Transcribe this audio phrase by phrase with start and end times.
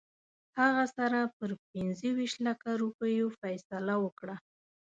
[0.59, 4.35] هغه سره پر پنځه ویشت لکه روپیو فیصله وکړه.